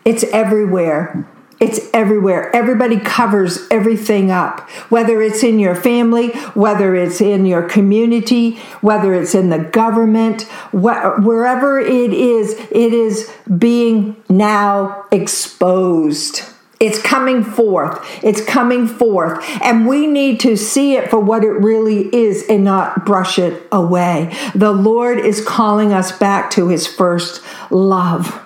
It's 0.04 0.24
everywhere. 0.24 1.28
It's 1.62 1.78
everywhere. 1.94 2.54
Everybody 2.56 2.98
covers 2.98 3.68
everything 3.70 4.32
up, 4.32 4.68
whether 4.90 5.22
it's 5.22 5.44
in 5.44 5.60
your 5.60 5.76
family, 5.76 6.30
whether 6.54 6.96
it's 6.96 7.20
in 7.20 7.46
your 7.46 7.62
community, 7.62 8.56
whether 8.80 9.14
it's 9.14 9.32
in 9.32 9.50
the 9.50 9.60
government, 9.60 10.42
wh- 10.72 11.24
wherever 11.24 11.78
it 11.78 12.12
is, 12.12 12.54
it 12.72 12.92
is 12.92 13.32
being 13.58 14.16
now 14.28 15.04
exposed. 15.12 16.42
It's 16.80 17.00
coming 17.00 17.44
forth. 17.44 18.04
It's 18.24 18.44
coming 18.44 18.88
forth. 18.88 19.38
And 19.62 19.86
we 19.86 20.08
need 20.08 20.40
to 20.40 20.56
see 20.56 20.96
it 20.96 21.10
for 21.10 21.20
what 21.20 21.44
it 21.44 21.52
really 21.52 22.12
is 22.12 22.44
and 22.48 22.64
not 22.64 23.06
brush 23.06 23.38
it 23.38 23.68
away. 23.70 24.36
The 24.56 24.72
Lord 24.72 25.20
is 25.20 25.46
calling 25.46 25.92
us 25.92 26.10
back 26.10 26.50
to 26.52 26.66
his 26.66 26.88
first 26.88 27.40
love. 27.70 28.36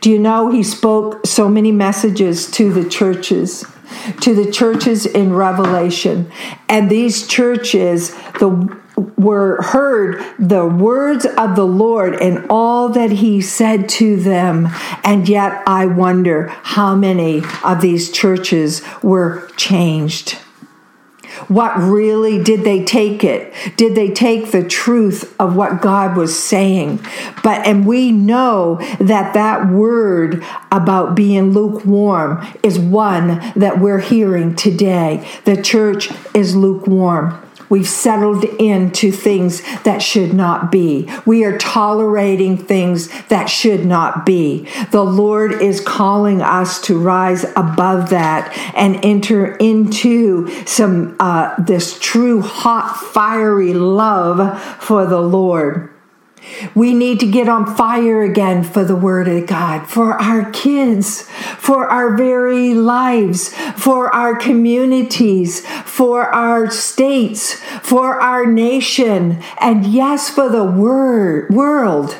Do 0.00 0.10
you 0.10 0.18
know 0.18 0.50
he 0.50 0.62
spoke 0.62 1.26
so 1.26 1.48
many 1.48 1.72
messages 1.72 2.50
to 2.52 2.72
the 2.72 2.88
churches? 2.88 3.64
To 4.22 4.34
the 4.34 4.50
churches 4.50 5.04
in 5.06 5.32
Revelation. 5.32 6.30
And 6.68 6.90
these 6.90 7.26
churches, 7.26 8.14
the 8.38 8.80
were 9.16 9.62
heard 9.62 10.22
the 10.38 10.66
words 10.66 11.24
of 11.24 11.56
the 11.56 11.66
Lord 11.66 12.14
and 12.14 12.46
all 12.50 12.90
that 12.90 13.10
he 13.10 13.40
said 13.40 13.88
to 13.90 14.16
them. 14.16 14.68
And 15.04 15.28
yet 15.28 15.62
I 15.66 15.86
wonder 15.86 16.48
how 16.62 16.94
many 16.94 17.42
of 17.64 17.80
these 17.80 18.10
churches 18.10 18.82
were 19.02 19.48
changed. 19.56 20.38
What 21.48 21.76
really 21.76 22.42
did 22.42 22.64
they 22.64 22.84
take 22.84 23.24
it? 23.24 23.52
Did 23.76 23.94
they 23.94 24.10
take 24.10 24.50
the 24.50 24.66
truth 24.66 25.34
of 25.40 25.56
what 25.56 25.82
God 25.82 26.16
was 26.16 26.38
saying? 26.38 27.00
But, 27.42 27.66
and 27.66 27.86
we 27.86 28.12
know 28.12 28.76
that 28.98 29.34
that 29.34 29.68
word 29.68 30.44
about 30.70 31.14
being 31.14 31.52
lukewarm 31.52 32.46
is 32.62 32.78
one 32.78 33.52
that 33.56 33.80
we're 33.80 34.00
hearing 34.00 34.54
today. 34.54 35.26
The 35.44 35.60
church 35.60 36.10
is 36.34 36.56
lukewarm. 36.56 37.40
We've 37.70 37.88
settled 37.88 38.44
into 38.44 39.12
things 39.12 39.62
that 39.84 40.02
should 40.02 40.34
not 40.34 40.72
be. 40.72 41.08
We 41.24 41.44
are 41.44 41.56
tolerating 41.56 42.58
things 42.58 43.08
that 43.28 43.46
should 43.46 43.86
not 43.86 44.26
be. 44.26 44.68
The 44.90 45.04
Lord 45.04 45.52
is 45.62 45.80
calling 45.80 46.42
us 46.42 46.80
to 46.82 46.98
rise 46.98 47.44
above 47.56 48.10
that 48.10 48.52
and 48.74 49.02
enter 49.04 49.54
into 49.56 50.48
some 50.66 51.16
uh, 51.20 51.54
this 51.62 51.96
true 52.00 52.42
hot 52.42 52.96
fiery 52.96 53.72
love 53.72 54.60
for 54.82 55.06
the 55.06 55.20
Lord. 55.20 55.90
We 56.74 56.94
need 56.94 57.20
to 57.20 57.30
get 57.30 57.48
on 57.48 57.76
fire 57.76 58.22
again 58.22 58.64
for 58.64 58.84
the 58.84 58.96
Word 58.96 59.28
of 59.28 59.46
God, 59.46 59.86
for 59.86 60.14
our 60.14 60.50
kids, 60.50 61.22
for 61.58 61.88
our 61.88 62.16
very 62.16 62.74
lives, 62.74 63.54
for 63.76 64.12
our 64.14 64.36
communities, 64.36 65.66
for 65.84 66.24
our 66.24 66.70
states, 66.70 67.54
for 67.82 68.20
our 68.20 68.46
nation, 68.46 69.42
and 69.58 69.86
yes, 69.86 70.28
for 70.30 70.48
the 70.48 70.64
word, 70.64 71.50
world. 71.50 72.16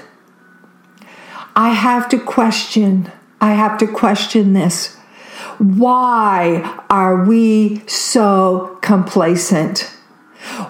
I 1.56 1.70
have 1.70 2.08
to 2.10 2.18
question, 2.18 3.10
I 3.40 3.54
have 3.54 3.78
to 3.78 3.86
question 3.86 4.52
this. 4.52 4.96
Why 5.58 6.82
are 6.88 7.24
we 7.24 7.82
so 7.86 8.78
complacent? 8.80 9.94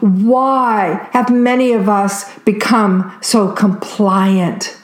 Why 0.00 1.08
have 1.12 1.30
many 1.30 1.72
of 1.72 1.88
us 1.88 2.38
become 2.40 3.16
so 3.20 3.52
compliant? 3.52 4.76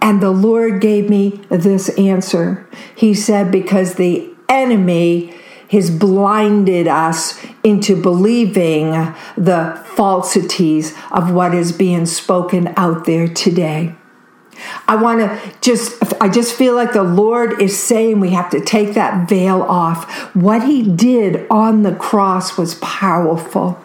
And 0.00 0.22
the 0.22 0.30
Lord 0.30 0.80
gave 0.80 1.10
me 1.10 1.42
this 1.50 1.88
answer. 1.98 2.68
He 2.94 3.14
said, 3.14 3.50
Because 3.50 3.94
the 3.94 4.30
enemy 4.48 5.34
has 5.70 5.90
blinded 5.90 6.86
us 6.86 7.44
into 7.64 8.00
believing 8.00 8.90
the 9.36 9.82
falsities 9.96 10.94
of 11.10 11.32
what 11.32 11.54
is 11.54 11.72
being 11.72 12.06
spoken 12.06 12.72
out 12.76 13.04
there 13.04 13.26
today. 13.26 13.94
I 14.88 14.96
want 14.96 15.20
to 15.20 15.52
just, 15.60 16.02
I 16.20 16.28
just 16.28 16.54
feel 16.54 16.74
like 16.74 16.92
the 16.92 17.02
Lord 17.02 17.60
is 17.60 17.78
saying 17.78 18.20
we 18.20 18.30
have 18.30 18.50
to 18.50 18.60
take 18.60 18.94
that 18.94 19.28
veil 19.28 19.62
off. 19.62 20.10
What 20.34 20.64
He 20.64 20.82
did 20.82 21.46
on 21.50 21.82
the 21.82 21.94
cross 21.94 22.56
was 22.56 22.76
powerful. 22.76 23.82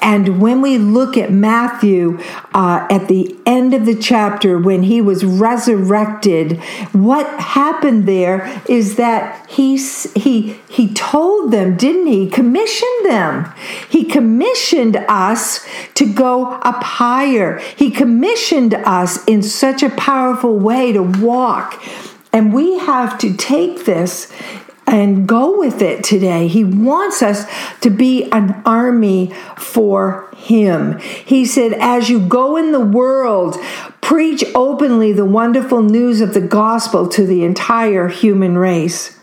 And 0.00 0.40
when 0.40 0.60
we 0.60 0.78
look 0.78 1.16
at 1.16 1.30
Matthew 1.30 2.18
uh, 2.54 2.86
at 2.90 3.08
the 3.08 3.36
end 3.46 3.72
of 3.72 3.86
the 3.86 3.94
chapter, 3.94 4.58
when 4.58 4.82
he 4.82 5.00
was 5.00 5.24
resurrected, 5.24 6.60
what 6.92 7.26
happened 7.40 8.06
there 8.06 8.62
is 8.68 8.96
that 8.96 9.48
he, 9.48 9.76
he, 9.76 10.58
he 10.68 10.92
told 10.92 11.52
them, 11.52 11.76
didn't 11.76 12.06
he? 12.06 12.28
Commissioned 12.28 13.04
them. 13.04 13.52
He 13.88 14.04
commissioned 14.04 14.96
us 15.08 15.64
to 15.94 16.12
go 16.12 16.46
up 16.46 16.82
higher. 16.82 17.58
He 17.76 17.90
commissioned 17.90 18.74
us 18.74 19.24
in 19.26 19.42
such 19.42 19.82
a 19.82 19.90
powerful 19.90 20.58
way 20.58 20.92
to 20.92 21.02
walk. 21.02 21.82
And 22.32 22.54
we 22.54 22.78
have 22.78 23.18
to 23.18 23.36
take 23.36 23.84
this 23.84 24.32
and 24.86 25.26
go 25.26 25.58
with 25.58 25.80
it 25.80 26.04
today. 26.04 26.48
He 26.48 26.64
wants 26.64 27.22
us 27.22 27.46
to 27.80 27.90
be 27.90 28.30
an 28.30 28.62
army 28.66 29.32
for 29.56 30.28
Him. 30.36 30.98
He 30.98 31.46
said, 31.46 31.72
As 31.74 32.10
you 32.10 32.20
go 32.20 32.56
in 32.56 32.72
the 32.72 32.80
world, 32.80 33.56
preach 34.00 34.44
openly 34.54 35.12
the 35.12 35.24
wonderful 35.24 35.82
news 35.82 36.20
of 36.20 36.34
the 36.34 36.40
gospel 36.40 37.08
to 37.08 37.26
the 37.26 37.44
entire 37.44 38.08
human 38.08 38.58
race. 38.58 39.18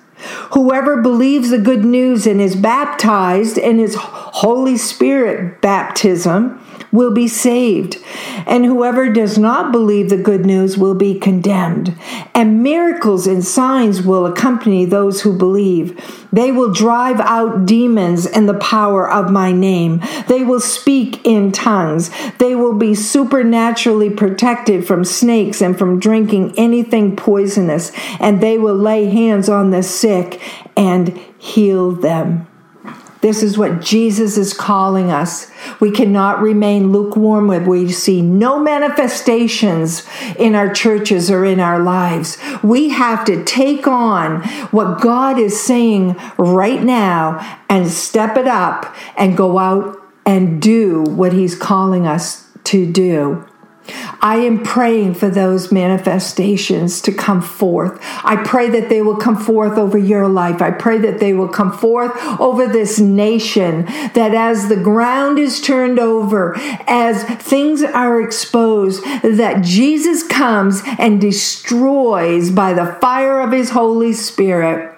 Whoever 0.51 1.01
believes 1.01 1.49
the 1.49 1.57
good 1.57 1.85
news 1.85 2.27
and 2.27 2.41
is 2.41 2.55
baptized 2.55 3.57
in 3.57 3.77
his 3.77 3.95
Holy 3.95 4.77
Spirit 4.77 5.61
baptism 5.61 6.61
will 6.91 7.11
be 7.11 7.27
saved, 7.27 7.97
and 8.45 8.65
whoever 8.65 9.11
does 9.11 9.37
not 9.37 9.71
believe 9.71 10.09
the 10.09 10.17
good 10.17 10.45
news 10.45 10.77
will 10.77 10.95
be 10.95 11.17
condemned. 11.17 11.95
And 12.35 12.63
miracles 12.63 13.27
and 13.27 13.43
signs 13.43 14.01
will 14.01 14.25
accompany 14.25 14.85
those 14.85 15.21
who 15.21 15.37
believe. 15.37 15.99
They 16.31 16.51
will 16.51 16.73
drive 16.73 17.19
out 17.19 17.65
demons 17.65 18.25
in 18.25 18.45
the 18.45 18.57
power 18.59 19.09
of 19.09 19.31
my 19.31 19.51
name. 19.51 20.01
They 20.27 20.43
will 20.43 20.59
speak 20.59 21.25
in 21.25 21.51
tongues. 21.51 22.11
They 22.37 22.55
will 22.55 22.75
be 22.75 22.95
supernaturally 22.95 24.09
protected 24.09 24.85
from 24.85 25.05
snakes 25.05 25.61
and 25.61 25.77
from 25.77 25.99
drinking 25.99 26.53
anything 26.57 27.15
poisonous, 27.15 27.91
and 28.19 28.41
they 28.41 28.57
will 28.57 28.75
lay 28.75 29.05
hands 29.05 29.49
on 29.49 29.71
the 29.71 29.83
sick 29.83 30.41
and 30.75 31.17
heal 31.37 31.91
them. 31.91 32.48
This 33.21 33.43
is 33.43 33.57
what 33.57 33.81
Jesus 33.81 34.37
is 34.37 34.53
calling 34.53 35.11
us. 35.11 35.51
We 35.81 35.91
cannot 35.91 36.41
remain 36.41 36.93
lukewarm 36.93 37.47
when 37.47 37.65
we 37.65 37.91
see 37.91 38.21
no 38.21 38.59
manifestations 38.59 40.07
in 40.37 40.55
our 40.55 40.73
churches 40.73 41.29
or 41.29 41.43
in 41.43 41.59
our 41.59 41.79
lives. 41.79 42.37
We 42.63 42.89
have 42.89 43.25
to 43.25 43.43
take 43.43 43.87
on 43.87 44.43
what 44.71 45.01
God 45.01 45.37
is 45.37 45.61
saying 45.61 46.15
right 46.37 46.81
now 46.81 47.59
and 47.67 47.89
step 47.89 48.37
it 48.37 48.47
up 48.47 48.95
and 49.17 49.35
go 49.35 49.57
out 49.57 49.97
and 50.25 50.61
do 50.61 51.03
what 51.03 51.33
He's 51.33 51.55
calling 51.55 52.07
us 52.07 52.47
to 52.65 52.89
do. 52.89 53.48
I 54.21 54.37
am 54.37 54.63
praying 54.63 55.15
for 55.15 55.29
those 55.29 55.71
manifestations 55.71 57.01
to 57.01 57.11
come 57.11 57.41
forth. 57.41 57.99
I 58.23 58.37
pray 58.45 58.69
that 58.69 58.89
they 58.89 59.01
will 59.01 59.17
come 59.17 59.37
forth 59.37 59.77
over 59.77 59.97
your 59.97 60.27
life. 60.27 60.61
I 60.61 60.71
pray 60.71 60.97
that 60.99 61.19
they 61.19 61.33
will 61.33 61.47
come 61.47 61.71
forth 61.71 62.11
over 62.39 62.67
this 62.67 62.99
nation, 62.99 63.85
that 64.13 64.33
as 64.33 64.69
the 64.69 64.75
ground 64.75 65.39
is 65.39 65.61
turned 65.61 65.99
over, 65.99 66.55
as 66.87 67.23
things 67.23 67.83
are 67.83 68.21
exposed, 68.21 69.03
that 69.23 69.63
Jesus 69.63 70.25
comes 70.27 70.81
and 70.97 71.21
destroys 71.21 72.51
by 72.51 72.73
the 72.73 72.97
fire 73.01 73.41
of 73.41 73.51
his 73.51 73.71
Holy 73.71 74.13
Spirit 74.13 74.95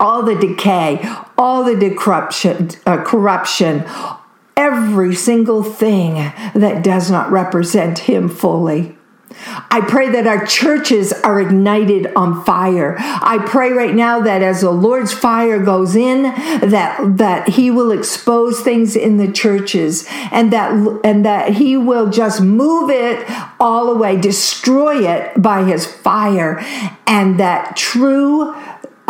all 0.00 0.22
the 0.22 0.34
decay, 0.34 1.00
all 1.36 1.64
the 1.64 1.94
corruption, 1.94 2.70
uh, 2.86 3.02
corruption, 3.02 3.84
every 4.78 5.14
single 5.14 5.62
thing 5.62 6.14
that 6.54 6.84
does 6.84 7.10
not 7.10 7.30
represent 7.32 8.00
Him 8.00 8.28
fully. 8.28 8.96
I 9.70 9.82
pray 9.86 10.08
that 10.10 10.26
our 10.26 10.44
churches 10.46 11.12
are 11.12 11.40
ignited 11.40 12.12
on 12.16 12.44
fire. 12.44 12.96
I 12.98 13.38
pray 13.46 13.70
right 13.72 13.94
now 13.94 14.20
that 14.20 14.42
as 14.42 14.62
the 14.62 14.70
Lord's 14.70 15.12
fire 15.12 15.62
goes 15.62 15.94
in, 15.94 16.22
that 16.22 17.18
that 17.18 17.48
He 17.50 17.70
will 17.70 17.92
expose 17.92 18.60
things 18.60 18.96
in 18.96 19.16
the 19.16 19.30
churches, 19.30 20.06
and 20.32 20.52
that 20.52 20.72
and 21.04 21.24
that 21.24 21.54
He 21.54 21.76
will 21.76 22.10
just 22.10 22.40
move 22.40 22.90
it 22.90 23.24
all 23.60 23.90
away, 23.90 24.16
destroy 24.20 25.06
it 25.08 25.40
by 25.40 25.64
His 25.64 25.86
fire, 25.86 26.58
and 27.06 27.38
that 27.38 27.76
true 27.76 28.54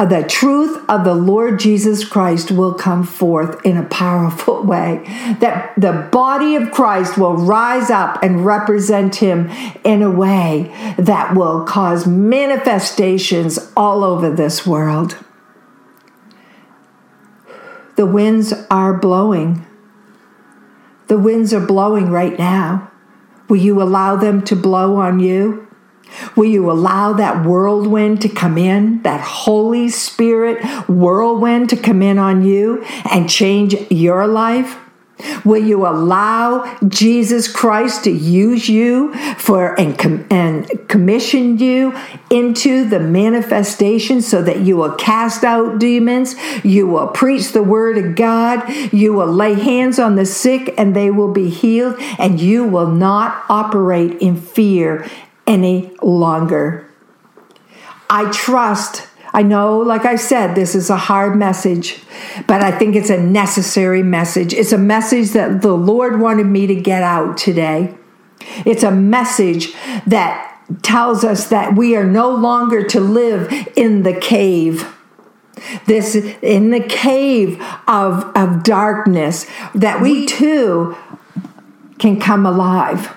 the 0.06 0.22
truth 0.22 0.84
of 0.88 1.04
the 1.04 1.14
Lord 1.14 1.58
Jesus 1.58 2.04
Christ 2.04 2.52
will 2.52 2.74
come 2.74 3.02
forth 3.02 3.64
in 3.64 3.76
a 3.76 3.84
powerful 3.84 4.62
way. 4.64 5.02
That 5.40 5.74
the 5.76 6.08
body 6.12 6.54
of 6.54 6.70
Christ 6.70 7.18
will 7.18 7.36
rise 7.36 7.90
up 7.90 8.22
and 8.22 8.44
represent 8.46 9.16
him 9.16 9.48
in 9.84 10.02
a 10.02 10.10
way 10.10 10.72
that 10.98 11.34
will 11.34 11.64
cause 11.64 12.06
manifestations 12.06 13.72
all 13.76 14.04
over 14.04 14.30
this 14.30 14.66
world. 14.66 15.16
The 17.96 18.06
winds 18.06 18.52
are 18.70 18.94
blowing. 18.94 19.66
The 21.08 21.18
winds 21.18 21.52
are 21.52 21.66
blowing 21.66 22.10
right 22.10 22.38
now. 22.38 22.90
Will 23.48 23.56
you 23.56 23.82
allow 23.82 24.14
them 24.14 24.42
to 24.44 24.54
blow 24.54 24.96
on 24.96 25.20
you? 25.20 25.67
Will 26.36 26.46
you 26.46 26.70
allow 26.70 27.12
that 27.14 27.44
whirlwind 27.44 28.22
to 28.22 28.28
come 28.28 28.58
in, 28.58 29.02
that 29.02 29.20
Holy 29.20 29.88
Spirit 29.88 30.64
whirlwind 30.88 31.70
to 31.70 31.76
come 31.76 32.02
in 32.02 32.18
on 32.18 32.44
you 32.44 32.82
and 33.10 33.28
change 33.28 33.74
your 33.90 34.26
life? 34.26 34.78
Will 35.44 35.64
you 35.64 35.86
allow 35.86 36.78
Jesus 36.86 37.50
Christ 37.50 38.04
to 38.04 38.10
use 38.10 38.68
you 38.68 39.12
for 39.34 39.78
and, 39.78 39.98
com- 39.98 40.26
and 40.30 40.88
commission 40.88 41.58
you 41.58 41.98
into 42.30 42.88
the 42.88 43.00
manifestation 43.00 44.22
so 44.22 44.42
that 44.42 44.60
you 44.60 44.76
will 44.76 44.92
cast 44.92 45.42
out 45.42 45.80
demons, 45.80 46.36
you 46.64 46.86
will 46.86 47.08
preach 47.08 47.50
the 47.52 47.62
word 47.62 47.98
of 47.98 48.14
God, 48.14 48.68
you 48.92 49.12
will 49.12 49.26
lay 49.32 49.54
hands 49.54 49.98
on 49.98 50.14
the 50.14 50.26
sick 50.26 50.72
and 50.78 50.94
they 50.94 51.10
will 51.10 51.32
be 51.32 51.48
healed, 51.48 51.96
and 52.18 52.40
you 52.40 52.64
will 52.64 52.88
not 52.88 53.44
operate 53.48 54.20
in 54.20 54.36
fear 54.40 55.04
any 55.48 55.92
longer. 56.00 56.88
I 58.08 58.30
trust 58.30 59.08
I 59.32 59.42
know, 59.42 59.78
like 59.78 60.04
I 60.04 60.16
said, 60.16 60.54
this 60.54 60.74
is 60.74 60.90
a 60.90 60.96
hard 60.96 61.36
message, 61.36 62.00
but 62.46 62.62
I 62.62 62.70
think 62.70 62.96
it's 62.96 63.10
a 63.10 63.20
necessary 63.20 64.02
message. 64.02 64.54
It's 64.54 64.72
a 64.72 64.78
message 64.78 65.30
that 65.30 65.60
the 65.60 65.74
Lord 65.74 66.18
wanted 66.18 66.46
me 66.46 66.66
to 66.66 66.74
get 66.74 67.02
out 67.02 67.36
today. 67.36 67.94
It's 68.64 68.82
a 68.82 68.90
message 68.90 69.74
that 70.06 70.60
tells 70.82 71.24
us 71.24 71.48
that 71.48 71.76
we 71.76 71.94
are 71.94 72.04
no 72.04 72.30
longer 72.30 72.82
to 72.84 73.00
live 73.00 73.52
in 73.76 74.02
the 74.02 74.14
cave. 74.14 74.94
This 75.86 76.14
in 76.14 76.70
the 76.70 76.80
cave 76.80 77.60
of, 77.86 78.24
of 78.34 78.62
darkness, 78.62 79.46
that 79.74 80.00
we 80.00 80.24
too 80.24 80.96
can 81.98 82.18
come 82.18 82.46
alive 82.46 83.14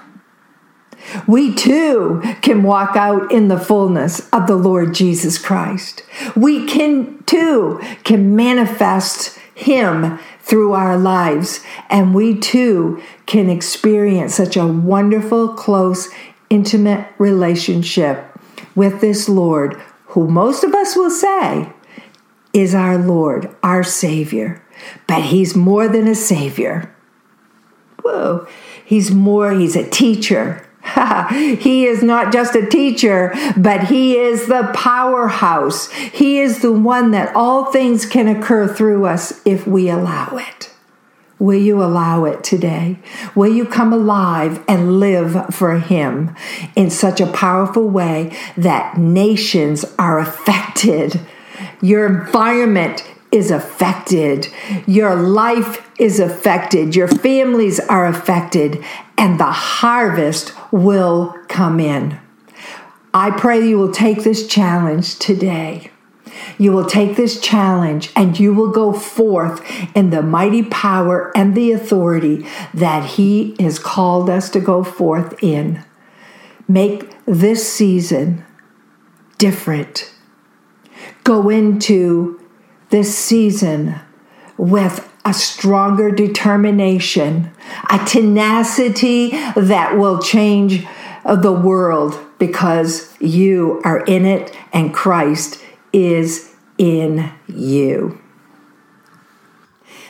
we 1.28 1.54
too 1.54 2.22
can 2.42 2.64
walk 2.64 2.96
out 2.96 3.32
in 3.32 3.48
the 3.48 3.60
fullness 3.60 4.30
of 4.30 4.48
the 4.48 4.56
Lord 4.56 4.94
Jesus 4.94 5.38
Christ. 5.38 6.04
We 6.36 6.66
can 6.68 7.24
too 7.24 7.80
can 8.04 8.36
manifest 8.36 9.38
him 9.56 10.20
through 10.40 10.74
our 10.74 10.98
lives 10.98 11.64
and 11.90 12.16
we 12.16 12.38
too 12.38 13.02
can 13.26 13.50
experience 13.50 14.36
such 14.36 14.58
a 14.58 14.68
wonderful 14.68 15.50
close 15.50 16.10
intimate 16.50 17.08
relationship 17.18 18.26
with 18.76 19.02
this 19.02 19.30
Lord 19.30 19.82
who 20.08 20.28
most 20.28 20.64
of 20.64 20.74
us 20.74 20.96
will 20.96 21.10
say 21.10 21.72
is 22.54 22.76
our 22.76 22.98
Lord, 22.98 23.54
our 23.64 23.84
Savior. 23.84 24.62
But 25.08 25.24
He's 25.24 25.56
more 25.56 25.88
than 25.88 26.08
a 26.08 26.16
Savior. 26.16 26.94
Whoa, 28.04 28.48
He's 28.84 29.12
more, 29.12 29.52
He's 29.52 29.76
a 29.76 29.90
teacher. 29.90 30.68
he 31.32 31.86
is 31.86 32.04
not 32.04 32.34
just 32.34 32.56
a 32.56 32.65
teacher, 32.65 33.34
but 33.56 33.86
he 33.86 34.17
is 34.17 34.48
the 34.48 34.72
powerhouse. 34.74 35.91
He 35.91 36.39
is 36.39 36.62
the 36.62 36.72
one 36.72 37.12
that 37.12 37.36
all 37.36 37.65
things 37.72 38.06
can 38.06 38.28
occur 38.28 38.67
through 38.67 39.06
us 39.06 39.41
if 39.46 39.67
we 39.67 39.89
allow 39.89 40.38
it. 40.38 40.72
Will 41.41 41.60
you 41.60 41.82
allow 41.82 42.26
it 42.26 42.44
today? 42.44 43.00
Will 43.34 43.52
you 43.52 43.65
come 43.65 43.91
alive 43.91 44.63
and 44.67 45.00
live 45.00 45.56
for 45.56 45.80
Him 45.80 46.36
in 46.76 46.91
such 46.91 47.20
a 47.20 47.26
powerful 47.26 47.89
way 47.89 48.38
that 48.56 49.00
nations 49.00 49.84
are 49.98 50.20
affected? 50.20 51.20
Your 51.82 52.06
environment 52.06 53.04
is 53.32 53.52
affected. 53.52 54.48
Your 54.86 55.15
life 55.15 55.89
is 56.00 56.20
affected. 56.20 56.96
Your 56.96 57.08
families 57.08 57.80
are 57.80 58.06
affected. 58.06 58.84
And 59.17 59.39
the 59.39 59.52
harvest 59.52 60.54
will 60.72 61.36
come 61.48 61.80
in. 61.80 62.20
I 63.13 63.32
pray 63.32 63.67
you 63.67 63.78
will 63.78 63.91
take 63.91 64.24
this 64.24 64.48
challenge 64.48 65.20
today. 65.20 65.91
You 66.58 66.72
will 66.72 66.86
take 66.86 67.17
this 67.17 67.39
challenge 67.39 68.12
and 68.15 68.39
you 68.39 68.54
will 68.54 68.72
go 68.72 68.94
forth 68.94 69.62
in 69.96 70.10
the 70.10 70.22
mighty 70.22 70.63
power 70.63 71.32
and 71.36 71.56
the 71.56 71.72
authority 71.72 72.46
that 72.74 73.06
He 73.12 73.56
has 73.60 73.80
called 73.80 74.30
us 74.30 74.50
to 74.52 74.60
go 74.60 74.84
forth 74.84 75.41
in. 75.44 75.84
Make 76.67 77.13
this 77.26 77.72
season 77.72 78.46
different. 79.38 80.13
Go 81.24 81.50
into 81.50 82.40
this 82.91 83.17
season 83.17 83.95
with 84.58 85.12
a 85.25 85.34
stronger 85.34 86.12
determination, 86.12 87.51
a 87.89 87.97
tenacity 88.06 89.30
that 89.56 89.97
will 89.97 90.19
change 90.19 90.86
the 91.25 91.51
world 91.51 92.19
because 92.39 93.15
you 93.19 93.82
are 93.84 94.04
in 94.06 94.25
it 94.25 94.56
and 94.73 94.93
Christ 94.93 95.63
is 95.93 96.54
in 96.77 97.32
you. 97.47 98.19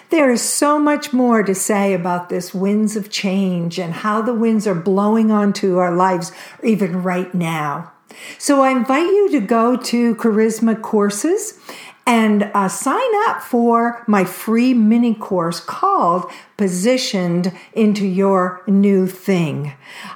There 0.10 0.30
is 0.30 0.42
so 0.42 0.78
much 0.78 1.14
more 1.14 1.42
to 1.42 1.56
say 1.56 1.94
about 1.94 2.30
this 2.30 2.54
winds 2.54 2.98
of 2.98 3.10
change 3.10 3.80
and 3.80 3.94
how 3.94 4.22
the 4.22 4.34
winds 4.34 4.68
are 4.68 4.76
blowing 4.76 5.32
onto 5.32 5.78
our 5.78 5.96
lives, 5.96 6.34
even 6.64 7.02
right 7.02 7.34
now. 7.34 7.94
So 8.38 8.62
I 8.62 8.72
invite 8.72 9.08
you 9.08 9.32
to 9.32 9.40
go 9.40 9.78
to 9.78 10.16
Charisma 10.16 10.82
Courses 10.82 11.58
and 12.06 12.50
uh, 12.54 12.68
sign 12.68 13.10
up 13.28 13.42
for 13.42 14.04
my 14.08 14.24
free 14.24 14.74
mini 14.74 15.14
course 15.14 15.60
called 15.60 16.30
Positioned 16.58 17.54
into 17.74 18.06
Your 18.06 18.64
New 18.68 19.08
Thing. 19.08 19.74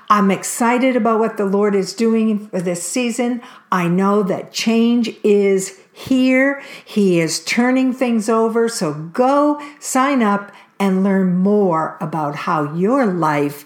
I'm 0.09 0.31
excited 0.31 0.95
about 0.95 1.19
what 1.19 1.37
the 1.37 1.45
Lord 1.45 1.75
is 1.75 1.93
doing 1.93 2.47
for 2.47 2.61
this 2.61 2.83
season. 2.83 3.41
I 3.71 3.87
know 3.87 4.23
that 4.23 4.51
change 4.51 5.11
is 5.23 5.79
here, 5.93 6.61
He 6.83 7.19
is 7.19 7.43
turning 7.43 7.93
things 7.93 8.27
over. 8.27 8.67
So 8.67 8.93
go 8.93 9.61
sign 9.79 10.21
up 10.21 10.51
and 10.79 11.03
learn 11.03 11.37
more 11.37 11.97
about 12.01 12.35
how 12.35 12.73
your 12.73 13.05
life 13.05 13.65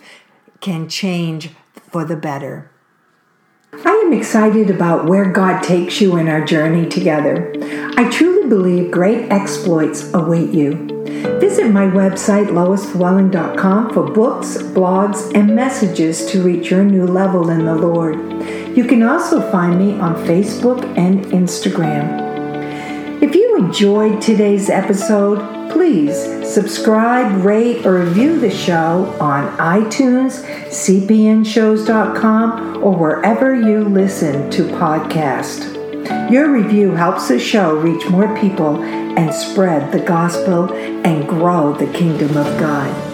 can 0.62 0.88
change 0.88 1.49
for 1.89 2.05
the 2.05 2.15
better. 2.15 2.69
I 3.71 4.03
am 4.05 4.13
excited 4.13 4.71
about 4.71 5.05
where 5.05 5.32
God 5.32 5.62
takes 5.62 6.01
you 6.01 6.17
in 6.17 6.27
our 6.27 6.43
journey 6.43 6.89
together. 6.89 7.53
I 7.97 8.10
truly 8.10 8.49
believe 8.49 8.89
great 8.89 9.32
exploits 9.32 10.12
await 10.13 10.49
you. 10.49 10.88
Visit 11.39 11.69
my 11.69 11.86
website, 11.86 12.47
loisfwelling.com, 12.47 13.93
for 13.93 14.12
books, 14.12 14.58
blogs, 14.58 15.32
and 15.36 15.55
messages 15.55 16.25
to 16.27 16.41
reach 16.41 16.71
your 16.71 16.84
new 16.84 17.05
level 17.05 17.49
in 17.51 17.65
the 17.65 17.75
Lord. 17.75 18.15
You 18.75 18.86
can 18.86 19.03
also 19.03 19.39
find 19.51 19.77
me 19.77 19.99
on 19.99 20.15
Facebook 20.25 20.84
and 20.97 21.25
Instagram. 21.25 22.28
If 23.21 23.36
you 23.36 23.58
enjoyed 23.58 24.21
today's 24.21 24.69
episode, 24.69 25.71
please 25.71 26.15
subscribe, 26.49 27.43
rate, 27.43 27.86
or 27.86 28.05
review 28.05 28.39
the 28.39 28.49
show 28.49 29.13
on 29.19 29.58
iTunes, 29.58 30.41
cpnshows.com, 30.69 32.82
or 32.82 32.95
wherever 32.95 33.53
you 33.53 33.84
listen 33.84 34.49
to 34.51 34.63
podcasts. 34.63 36.32
Your 36.32 36.49
review 36.49 36.91
helps 36.91 37.27
the 37.27 37.38
show 37.38 37.75
reach 37.75 38.08
more 38.08 38.34
people 38.38 38.82
and 38.82 39.34
spread 39.34 39.91
the 39.91 39.99
gospel 39.99 40.73
and 40.73 41.27
grow 41.27 41.73
the 41.73 41.91
kingdom 41.91 42.38
of 42.38 42.58
God. 42.58 43.09